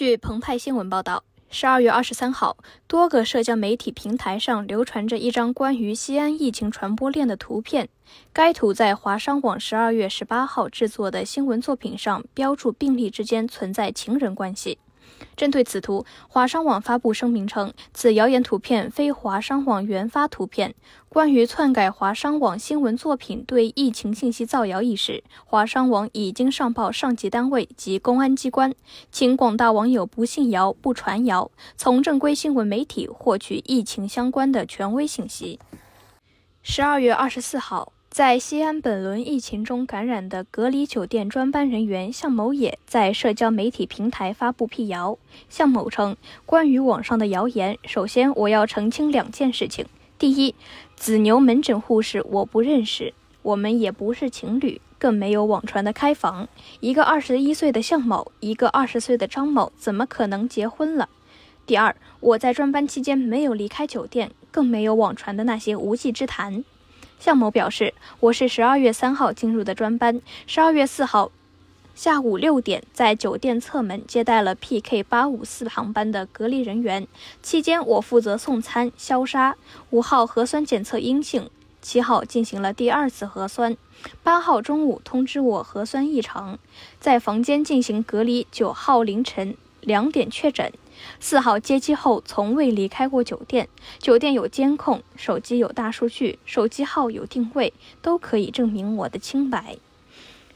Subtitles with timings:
[0.00, 2.56] 据澎湃新闻报道，十二月二十三号，
[2.86, 7.86] 多个社交媒体平台上流传着一张关于西安疫情传播链的图片。
[8.32, 14.78] 该图在华商网十二月十八号制作的新闻作品上标注病例之间存在情人关系。
[15.36, 20.74] 针对此图，华商网发布声明称，此谣言图片非华商网原发图片。
[21.08, 28.74] 关于篡改华商网新闻作品对疫情信息造谣一事，华商网已经上报上级单位及公安机关，
[29.10, 35.58] 请广大网友不信谣、不传谣，从正规新闻媒体获取疫情相关的权威信息。
[36.62, 37.92] 十二月二十四号。
[38.10, 45.16] 在西安本轮疫情中感染的隔离酒店专班人员向某也在社交媒体平台发布辟谣。
[45.48, 49.86] 向某称，关于网上的谣言，首先我要澄清两件事情：
[50.18, 50.56] 第一，
[50.96, 56.48] 子牛门诊护士我不认识，我们也不是情侣，更没有网传的开房。
[56.80, 61.08] 一个二十一岁的向某，一个二十岁的张某，怎么可能结婚了？
[61.64, 66.64] 第二，我在专班期间没有离开酒店，更没有网传的那些无稽之谈。
[67.20, 71.30] 向某表示：“我是十二月三号进入的专班，十二月四号
[71.94, 77.06] 下午六点在酒店侧门接待了 PK 八五四航班的隔离人员，
[77.42, 79.54] 期间我负责送餐消杀。
[79.90, 81.50] 五号核酸检测阴性，
[81.82, 83.76] 七号进行了第二次核酸，
[84.22, 86.58] 八号中午通知我核酸异常，
[86.98, 88.46] 在房间进行隔离。
[88.50, 90.72] 九号凌晨。”两点确诊，
[91.18, 97.72] 四号接机后从未离开过酒店，酒店有监控，手机有大数据，手机号有定位，
[98.02, 99.76] 都可以证明我的清白。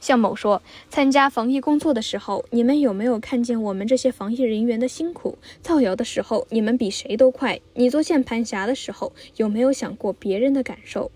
[0.01, 5.39] 向某说，参加防疫工作的时候，你们有没有看见我们这些防疫人员的辛苦？
[5.63, 7.59] 造谣的时候，你们比谁都快。
[7.73, 11.11] 你做键盘侠的时候，有没有想过别人的感受？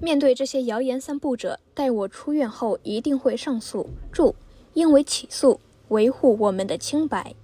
[0.00, 3.90] 面对这些谣言散布者，待我出院后一定会上诉。
[4.10, 4.34] 注：
[4.72, 7.34] 因为起诉，维护我们的清白。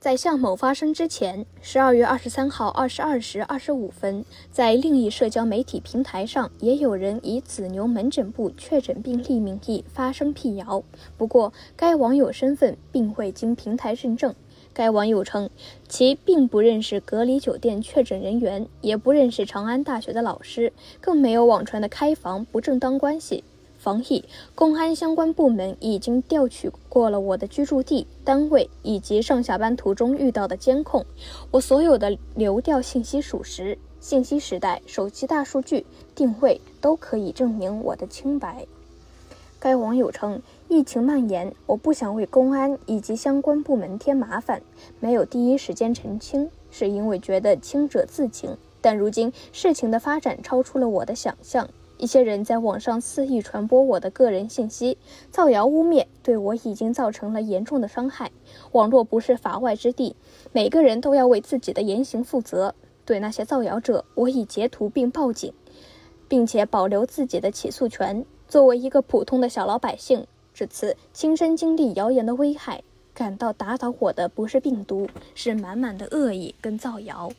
[0.00, 10.84] 在向某发声之前，十二月二十三号二十二时二十五分，在另一社交媒体平台上，也有人以紫牛门诊部确诊病例名义发声辟谣。
[11.16, 14.32] 不过，该网友身份并未经平台认证。
[14.72, 15.50] 该网友称，
[15.88, 23.42] 其并不认识隔离酒店确诊人员，也不认识长安大学的老师，更没有网传的开房不正当关系。
[23.78, 24.24] 防疫，
[24.54, 31.06] 公安相关部门已经调取过了我的居住地、单位以及上下班途中遇到的监控，
[31.52, 33.78] 我所有的流调信息属实。
[34.00, 38.66] 信息时代，手机大数据、定位都可以证明我的清白。
[39.60, 44.62] 该网友称，疫情蔓延，我不想为公安以及相关部门添麻烦，
[45.00, 48.56] 没有第一时间澄清，是因为觉得清者自清。
[48.80, 51.68] 但如今事情的发展超出了我的想象。
[51.98, 54.96] 一些人在网上肆意传播我的个人信息，
[55.30, 58.30] 造谣污蔑，对我已经造成了严重的伤害。
[58.72, 60.14] 网络不是法外之地，
[60.52, 62.74] 每个人都要为自己的言行负责。
[63.04, 65.52] 对那些造谣者，我已截图并报警，
[66.28, 68.24] 并且保留自己的起诉权。
[68.46, 72.82] 作为一个普通的小老百姓，这次亲身经历谣言的危害，
[73.12, 77.32] 感到打倒我的不是病毒，是满满的恶意跟造谣。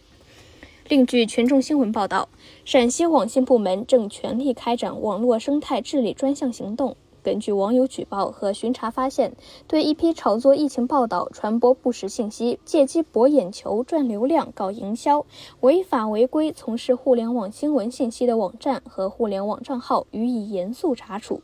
[0.89, 2.29] 另据群众新闻报道，
[2.65, 6.97] 陕西网信部门正全力开展网络生态治理专项行动。
[7.21, 9.35] 根据网友举报和巡查发现，
[9.67, 15.27] 对一批炒作疫情报道、传播不实信息、借机博眼球、赚流量、搞营销、
[15.59, 21.43] 违法违规从事互联网新闻信息的网站和互联网账号，予以严肃查处，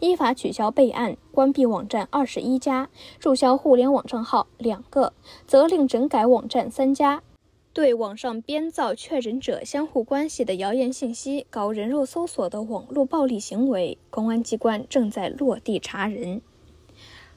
[0.00, 5.12] 依法取消备案，关闭网站二十一家，注销互联网账号两个，
[5.46, 7.20] 责令整改网站三家。
[7.76, 16.40] 对网上编造确诊者相互关系的谣言信息、搞人肉搜索的网络暴力行为，公安机关正在落地查人。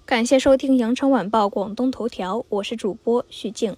[0.05, 3.75] 感谢收听羊城晚报广东头条，我是主播徐静。